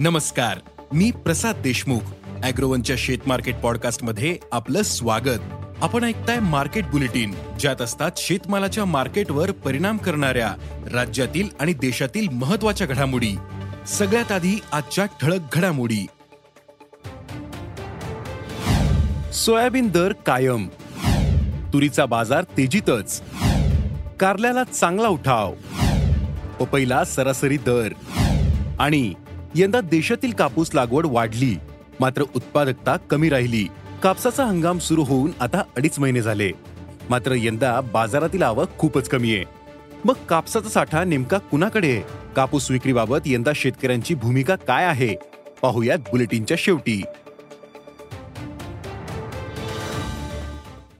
नमस्कार 0.00 0.58
मी 0.92 1.10
प्रसाद 1.10 1.56
देशमुख 1.56 2.00
अॅग्रोवनच्या 2.42 2.96
शेत 2.98 3.18
मार्केट 3.26 3.56
पॉडकास्टमध्ये 3.56 4.36
आपलं 4.52 4.82
स्वागत. 4.82 5.38
आपण 5.82 6.04
ऐकताय 6.04 6.38
मार्केट 6.38 6.86
बुलेटिन 6.86 7.34
ज्यात 7.60 7.82
असतात 7.82 8.10
शेतमालाच्या 8.16 8.84
मार्केटवर 8.84 9.50
परिणाम 9.50 9.96
करणाऱ्या 9.96 10.54
राज्यातील 10.92 11.48
आणि 11.60 11.72
देशातील 11.72 12.28
महत्त्वाच्या 12.28 12.86
घडामोडी. 12.86 13.36
सगळ्यात 13.86 14.32
आधी 14.32 14.60
आजच्या 14.72 15.04
ठळक 15.04 15.40
घडामोडी. 15.52 16.06
सोयाबीन 19.32 19.88
दर 19.88 20.12
कायम. 20.12 20.68
तुरीचा 21.72 22.06
बाजार 22.06 22.42
तेजीतच. 22.42 23.22
कारल्याला 24.20 24.64
चांगला 24.64 25.08
उठाव. 25.08 25.54
पपईला 26.60 27.04
सरासरी 27.04 27.56
दर. 27.56 27.88
आणि 28.78 29.14
यंदा 29.54 29.80
देशातील 29.80 30.32
कापूस 30.32 30.74
लागवड 30.74 31.06
वाढली. 31.06 31.56
मात्र 32.00 32.22
उत्पादकता 32.36 32.96
कमी 32.96 33.28
राहिली. 33.28 33.68
कापसाचा 34.02 34.44
हंगाम 34.44 34.78
सुरू 34.78 35.02
होऊन 35.02 35.30
आता 35.40 35.62
अडीच 35.76 35.98
महिने 35.98 36.22
झाले. 36.22 36.50
मात्र 37.10 37.34
यंदा 37.36 37.80
बाजारातील 37.80 38.42
आवक 38.42 38.68
खूपच 38.78 39.08
कमी 39.08 39.36
आहे. 39.36 39.44
मग 40.04 40.14
कापसाचा 40.28 40.68
साठा 40.68 41.04
नेमका 41.04 41.38
कुणाकडे 41.38 41.90
आहे? 41.90 42.02
कापूस 42.36 42.70
विक्रीबाबत 42.70 43.18
यंदा 43.26 43.50
शेतकऱ्यांची 43.54 44.14
भूमिका 44.14 44.56
काय 44.56 44.84
आहे? 44.84 45.16
पाहूयात 45.62 45.98
बुलेटिनच्या 45.98 46.56
शेवटी. 46.60 47.02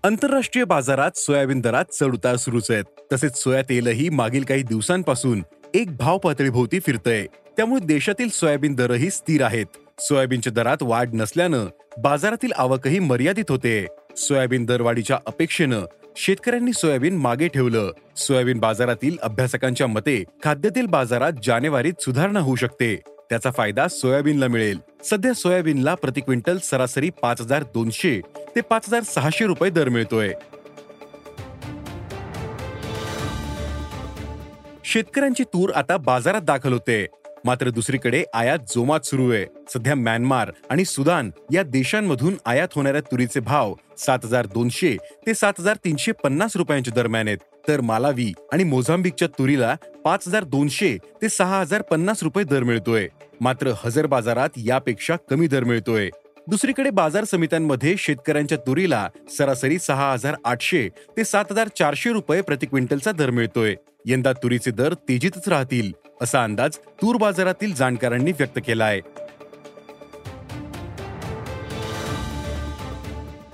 आंतरराष्ट्रीय 0.04 0.64
बाजारात 0.64 1.10
सोयाबीन 1.16 1.60
दरात 1.60 1.84
चढ 2.00 2.14
उतार 2.14 2.36
सुरूच 2.36 2.70
आहेत. 2.70 2.84
तसेच 3.12 3.42
सोया 3.42 3.62
तेलही 3.62 4.08
मागील 4.08 4.44
काही 4.44 4.62
दिवसांपासून 4.62 5.42
एक 5.74 5.96
भाव 5.96 6.18
पातळीभोवती 6.18 6.80
फिरतय. 6.80 7.26
त्यामुळे 7.56 7.86
देशातील 7.86 8.28
सोयाबीन 8.28 8.74
दरही 8.74 9.10
स्थिर 9.10 9.42
आहेत. 9.42 9.66
सोयाबीनच्या 9.98 10.52
दरात 10.52 10.76
वाढ 10.80 11.08
नसल्यानं 11.14 11.66
बाजारातील 11.98 12.52
आवकही 12.56 12.98
मर्यादित 12.98 13.44
होते. 13.48 13.86
सोयाबीन 14.16 14.64
दरवाढीच्या 14.64 15.18
अपेक्षेनं 15.26 15.82
शेतकऱ्यांनी 16.16 16.72
सोयाबीन 16.72 17.16
मागे 17.16 17.48
ठेवलं. 17.48 17.92
सोयाबीन 18.16 18.58
बाजारातील 18.58 19.16
अभ्यासकांच्या 19.22 19.86
मते 19.86 20.24
खाद्यतेल 20.44 20.86
बाजारात 20.86 21.32
जानेवारीत 21.44 22.02
सुधारणा 22.02 22.40
होऊ 22.40 22.56
शकते. 22.56 22.96
त्याचा 23.30 23.50
फायदा 23.50 23.88
सोयाबीनला 23.88 24.48
मिळेल. 24.48 24.78
सध्या 25.04 25.32
सोयाबीनला 25.32 25.94
प्रति 25.94 26.20
क्विंटल 26.20 26.58
सरासरी 26.58 27.10
पाच 27.10 27.40
हजार 27.40 27.62
दोनशे 27.62 28.20
ते 28.56 28.60
पाच 28.60 28.84
हजार 28.88 29.02
सहाशे 29.02 29.46
रुपये 29.46 29.70
दर 29.70 29.88
मिळतोय. 29.88 30.32
शेतकऱ्यांची 34.84 35.44
तूर 35.44 35.70
आता 35.70 35.96
बाजारात 35.96 36.40
दाखल 36.40 36.72
होते. 36.72 37.06
मात्र 37.44 37.70
दुसरीकडे 37.70 38.24
आयात 38.34 38.58
जोमात 38.74 39.00
सुरू 39.00 39.30
आहे. 39.30 39.44
सध्या 39.74 39.94
म्यानमार 39.94 40.50
आणि 40.70 40.84
सुदान 40.84 41.30
या 41.52 41.62
देशांमधून 41.62 42.36
आयात 42.46 42.68
होणाऱ्या 42.74 43.00
तुरीचे 43.00 43.40
भाव 43.40 43.74
सात 43.98 44.18
हजार 44.24 44.46
दोनशे 44.46 44.96
ते 45.26 45.34
सात 45.34 45.52
हजार 45.58 45.76
तीनशे 45.76 46.12
पन्नास 46.12 46.56
रुपयांच्या 46.56 46.94
दरम्यान 46.94 47.28
आहेत. 47.28 47.38
तर 47.68 47.80
मालावी 47.80 48.32
आणि 48.52 48.64
मोझांबिकच्या 48.64 49.28
तुरीला 49.28 49.74
पाच 50.04 50.28
हजार 50.28 50.44
दोनशे 50.44 50.96
ते 51.22 51.28
सहा 51.28 51.60
हजार 51.60 51.82
पन्नास 51.82 52.22
रुपये 52.22 52.44
दर 52.44 52.62
मिळतोय. 52.62 53.08
मात्र 53.40 53.72
हजर 53.84 54.06
बाजारात 54.06 54.48
यापेक्षा 54.56 55.16
कमी 55.30 55.46
दर 55.46 55.64
मिळतोय. 55.64 56.10
दुसरीकडे 56.48 56.90
बाजार 56.90 57.24
समित्यांमध्ये 57.24 57.94
शेतकऱ्यांच्या 57.98 58.58
तुरीला 58.58 59.08
सरासरी 59.38 59.78
सहा 59.78 60.12
हजार 60.12 60.34
आठशे 60.44 60.88
ते 61.16 61.24
सात 61.24 61.44
हजार 61.50 61.68
चारशे 61.68 62.12
रुपये 62.12 62.40
प्रति 62.40 62.66
क्विंटलचा 62.66 63.12
दर 63.12 63.30
मिळतोय. 63.30 63.74
यंदा 64.06 64.32
तुरीचे 64.32 64.70
दर 64.70 64.94
तेजीतच 64.94 65.48
राहतील 65.48 65.92
असा 66.22 66.44
अंदाज 66.44 66.76
तूर 66.76 67.16
बाजारातील 67.16 67.74
जाणकारांनी 67.74 68.32
व्यक्त 68.32 68.58
केला 68.66 68.84
आहे 68.84 69.00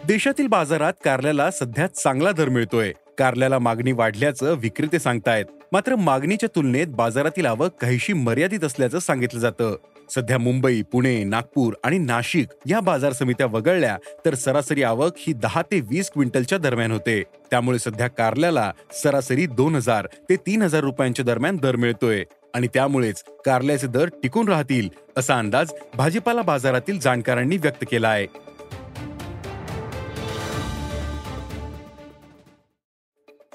देशातील 0.04 0.46
बाजारात 0.46 0.92
कारल्याला 1.04 1.50
सध्या 1.50 1.86
चांगला 1.86 2.32
दर 2.32 2.48
मिळतोय. 2.48 2.92
कारल्याला 3.18 3.58
मागणी 3.58 3.92
वाढल्याचं 3.92 4.54
विक्रेते 4.54 4.98
सांगतायत. 4.98 5.44
मात्र 5.72 5.96
मागणीच्या 5.96 6.48
तुलनेत 6.56 6.86
बाजारातील 6.86 7.46
आवक 7.46 7.70
काहीशी 7.80 8.12
मर्यादित 8.12 8.64
असल्याचं 8.64 8.98
सांगितलं 8.98 9.40
जातं. 9.40 9.76
सध्या 10.14 10.38
मुंबई 10.38 10.82
पुणे 10.82 11.24
नागपूर 11.24 11.74
आणि 11.84 11.98
नाशिक 11.98 12.48
या 12.66 12.80
बाजार 12.80 13.12
समित्या 13.12 13.46
वगळल्या 13.46 13.96
तर 14.24 14.34
सरासरी 14.34 14.82
आवक 14.82 15.12
ही 15.18 15.32
दहा 15.32 15.62
ते 15.62 15.80
वीस 15.80 16.10
क्विंटलच्या 16.10 16.58
दरम्यान 16.58 16.92
होते. 16.92 17.22
त्यामुळे 17.50 17.78
सध्या 17.78 18.08
कारल्याला 18.08 18.72
सरासरी 18.92 19.46
दोन 19.46 19.74
हजार 19.74 20.06
ते 20.28 20.36
तीन 20.36 20.62
हजार 20.62 20.80
रुपयांच्या 20.80 21.24
दरम्यान 21.24 21.56
दर 21.56 21.76
मिळतोय 21.76 22.24
आणि 22.54 22.68
त्यामुळेच 22.74 23.22
कारल्याचे 23.44 23.86
दर 23.86 24.08
टिकून 24.22 24.48
राहतील 24.48 24.88
असा 25.16 25.38
अंदाज 25.38 25.72
भाजीपाला 25.94 26.42
बाजारातील 26.42 26.98
जाणकारांनी 27.00 27.56
व्यक्त 27.56 27.84
केला 27.90 28.08
आहे. 28.08 28.26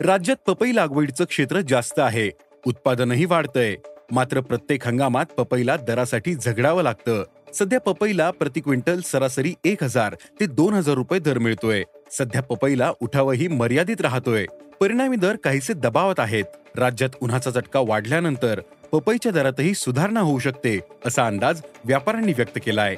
राज्यात 0.01 0.38
पपई 0.47 0.75
लागवडीचं 0.75 1.25
क्षेत्र 1.25 1.61
जास्त 1.61 2.00
आहे. 2.00 2.29
उत्पादनही 2.66 3.25
वाढतंय. 3.25 3.75
मात्र 4.11 4.39
प्रत्येक 4.39 4.88
हंगामात 4.88 5.25
पपईला 5.25 5.75
दरासाठी 5.77 6.33
झगडावं 6.35 6.83
लागतं. 6.83 7.23
सध्या 7.53 7.79
पपईला 7.79 8.29
प्रति 8.31 8.59
क्विंटल 8.59 8.99
सरासरी 9.01 9.53
एक 9.63 9.83
हजार 9.83 10.16
ते 10.39 10.45
दोन 10.45 10.73
हजार 10.73 10.95
रुपये 10.95 11.19
दर 11.19 11.38
मिळतोय. 11.38 11.83
सध्या 12.11 12.41
पपईला 12.41 12.91
उठावही 13.01 13.47
मर्यादित 13.47 14.01
राहतोय. 14.01 14.45
परिणामी 14.79 15.16
दर 15.16 15.35
काहीसे 15.35 15.73
दबावत 15.73 16.19
आहेत. 16.19 16.45
राज्यात 16.75 17.09
उन्हाचा 17.22 17.51
चटका 17.51 17.79
वाढल्यानंतर 17.79 18.59
पपईच्या 18.91 19.31
दरातही 19.31 19.73
सुधारणा 19.73 20.19
होऊ 20.19 20.39
शकते 20.39 20.79
असा 21.05 21.25
अंदाज 21.28 21.61
व्यापाऱ्यांनी 21.85 22.33
व्यक्त 22.33 22.59
केला 22.66 22.81
आहे 22.81 22.95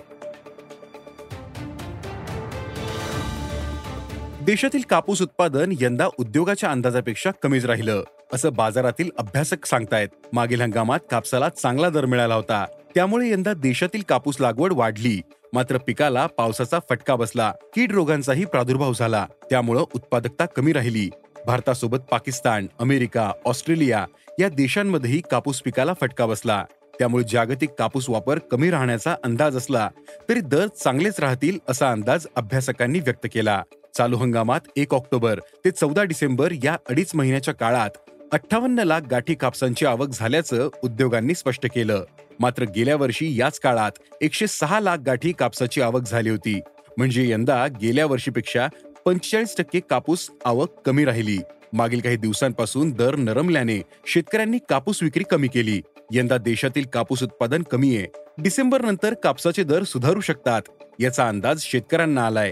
देशातील 4.45 4.81
कापूस 4.89 5.21
उत्पादन 5.21 5.73
यंदा 5.81 6.07
उद्योगाच्या 6.19 6.71
अंदाजापेक्षा 6.71 7.31
कमीच 7.43 7.65
राहिलं. 7.65 8.03
असं 8.33 8.53
बाजारातील 8.53 9.09
अभ्यासक 9.17 9.65
सांगतायत. 9.65 10.07
मागील 10.33 10.61
हंगामात 10.61 10.99
कापसाला 11.11 11.49
चांगला 11.49 11.89
दर 11.89 12.05
मिळाला 12.05 12.35
होता. 12.35 12.65
त्यामुळे 12.95 13.29
यंदा 13.29 13.53
देशातील 13.53 14.01
कापूस 14.09 14.37
लागवड 14.39 14.73
वाढली. 14.73 15.21
मात्र 15.53 15.77
पिकाला 15.77 16.25
पावसाचा 16.25 16.79
फटका 16.89 17.15
बसला. 17.15 17.53
कीड 17.75 17.91
रोगांचाही 17.91 18.45
प्रादुर्भाव 18.45 18.93
झाला. 18.93 19.27
त्यामुळं 19.49 19.85
उत्पादकता 19.93 20.45
कमी 20.45 20.73
राहिली. 20.73 21.09
भारतासोबत 21.45 21.97
पाकिस्तान 21.97 22.67
अमेरिका 22.79 23.31
ऑस्ट्रेलिया 23.45 24.05
या 24.39 24.49
देशांमध्येही 24.49 25.21
कापूस 25.31 25.61
पिकाला 25.61 25.93
फटका 26.01 26.25
बसला. 26.25 26.65
त्यामुळे 26.99 27.23
जागतिक 27.31 27.69
कापूस 27.69 28.09
वापर 28.09 28.39
कमी 28.51 28.69
राहण्याचा 28.71 29.15
अंदाज 29.23 29.57
असला 29.57 29.89
तरी 30.29 30.39
दर 30.39 30.67
चांगलेच 30.67 31.19
राहतील 31.19 31.59
असा 31.69 31.91
अंदाज 31.91 32.27
अभ्यासकांनी 32.35 32.99
व्यक्त 32.99 33.27
केला. 33.33 33.63
चालू 33.97 34.17
हंगामात 34.17 34.59
एक 34.75 34.93
ऑक्टोबर 34.93 35.39
ते 35.65 35.71
चौदा 35.71 36.03
डिसेंबर 36.03 36.51
या 36.63 36.77
अडीच 36.89 37.11
महिन्याच्या 37.15 37.53
काळात 37.53 37.89
अठ्ठावन्न 38.33 38.79
लाख 38.79 39.01
गाठी 39.01 39.35
कापसांची 39.35 39.85
आवक 39.85 40.09
झाल्याचं 40.09 40.69
उद्योगांनी 40.83 41.35
स्पष्ट 41.35 41.65
केलं. 41.75 42.03
मात्र 42.39 42.63
गेल्या 42.63 42.95
वर्षी 42.95 43.39
याच 43.39 43.59
काळात 43.59 43.91
एकशे 44.21 44.47
सहा 44.47 44.79
लाख 44.79 44.97
गाठी 44.97 45.31
कापसाची 45.31 45.81
आवक 45.81 46.01
झाली 46.01 46.29
होती. 46.29 46.59
म्हणजे 46.97 47.29
यंदा 47.29 47.67
गेल्या 47.81 48.05
वर्षीपेक्षा 48.05 48.67
पंचेचाळीस 49.05 49.57
टक्के 49.57 49.79
कापूस 49.79 50.29
आवक 50.45 50.79
कमी 50.85 51.05
राहिली. 51.05 51.37
मागील 51.73 51.99
काही 51.99 52.17
दिवसांपासून 52.17 52.91
दर 52.91 53.15
नरमल्याने 53.15 53.81
शेतकऱ्यांनी 54.07 54.57
कापूस 54.69 55.03
विक्री 55.03 55.23
कमी 55.23 55.47
केली. 55.47 55.81
यंदा 56.11 56.37
देशातील 56.37 56.85
कापूस 56.85 57.23
उत्पादन 57.23 57.61
कमी 57.61 57.97
आहे. 57.97 58.07
डिसेंबर 58.37 58.81
नंतर 58.81 59.13
कापसाचे 59.13 59.63
दर 59.63 59.83
सुधारू 59.83 60.21
शकतात 60.21 60.61
याचा 60.99 61.27
अंदाज 61.27 61.61
शेतकऱ्यांना 61.61 62.25
आलाय. 62.25 62.51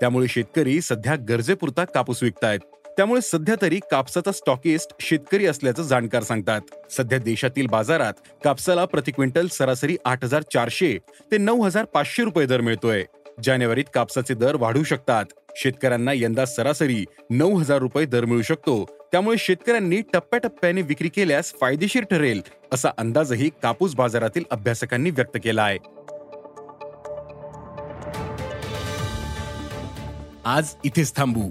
त्यामुळे 0.00 0.28
शेतकरी 0.28 0.80
सध्या 0.80 1.16
गरजेपुरता 1.28 1.84
कापूस 1.84 2.22
विकतायत. 2.22 2.60
त्यामुळे 2.98 3.20
सध्या 3.20 3.54
तरी 3.62 3.78
कापसाचा 3.90 4.32
स्टॉकिस्ट 4.32 4.94
शेतकरी 5.00 5.46
असल्याचं 5.46 5.82
जाणकार 5.82 6.22
सांगतात. 6.22 6.60
सध्या 6.90 7.18
देशातील 7.18 7.66
बाजारात 7.66 8.12
कापसाला 8.44 8.84
प्रति 8.84 9.12
क्विंटल 9.12 9.46
सरासरी 9.48 9.96
आठ 10.04 10.24
हजार 10.24 10.42
चारशे 10.54 10.96
ते 11.30 11.38
नऊ 11.38 11.62
हजार 11.62 11.84
पाचशे 11.84 12.24
रुपये 12.24 12.46
दर 12.46 12.60
मिळतोय. 12.60 13.04
जानेवारीत 13.44 13.84
कापसाचे 13.94 14.34
दर 14.34 14.56
वाढू 14.56 14.82
शकतात. 14.82 15.24
शेतकऱ्यांना 15.56 16.12
यंदा 16.14 16.44
सरासरी 16.44 17.04
नऊ 17.30 17.56
हजार 17.58 17.78
रुपये 17.78 18.04
दर 18.06 18.24
मिळू 18.24 18.42
शकतो. 18.42 18.84
त्यामुळे 19.12 19.36
शेतकऱ्यांनी 19.38 20.00
टप्प्याटप्प्याने 20.12 20.82
विक्री 20.82 21.08
केल्यास 21.08 21.52
फायदेशीर 21.60 22.04
ठरेल 22.10 22.42
असा 22.72 22.90
अंदाजही 22.98 23.50
कापूस 23.62 23.94
बाजारातील 23.94 24.44
अभ्यासकांनी 24.50 25.10
व्यक्त 25.10 25.38
केला 25.44 25.62
आहे 25.62 25.78
आज 30.44 30.74
इथेच 30.84 31.16
थांबू. 31.16 31.50